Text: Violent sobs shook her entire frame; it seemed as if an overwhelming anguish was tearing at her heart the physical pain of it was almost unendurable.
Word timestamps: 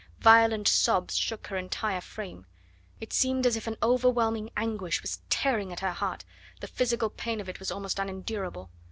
Violent 0.21 0.67
sobs 0.67 1.15
shook 1.15 1.45
her 1.45 1.57
entire 1.57 2.01
frame; 2.01 2.47
it 2.99 3.13
seemed 3.13 3.45
as 3.45 3.55
if 3.55 3.67
an 3.67 3.77
overwhelming 3.83 4.49
anguish 4.57 4.99
was 5.03 5.21
tearing 5.29 5.71
at 5.71 5.81
her 5.81 5.93
heart 5.93 6.25
the 6.59 6.65
physical 6.65 7.11
pain 7.11 7.39
of 7.39 7.47
it 7.47 7.59
was 7.59 7.69
almost 7.71 7.99
unendurable. 7.99 8.71